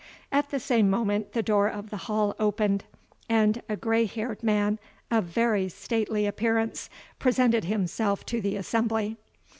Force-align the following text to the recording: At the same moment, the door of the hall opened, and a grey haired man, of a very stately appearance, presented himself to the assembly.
At 0.31 0.49
the 0.49 0.59
same 0.59 0.89
moment, 0.89 1.33
the 1.33 1.43
door 1.43 1.67
of 1.67 1.91
the 1.91 1.97
hall 2.09 2.35
opened, 2.39 2.85
and 3.29 3.61
a 3.69 3.75
grey 3.77 4.05
haired 4.05 4.41
man, 4.41 4.79
of 5.11 5.25
a 5.25 5.31
very 5.31 5.69
stately 5.69 6.25
appearance, 6.25 6.89
presented 7.19 7.65
himself 7.65 8.25
to 8.25 8.41
the 8.41 8.55
assembly. 8.55 9.17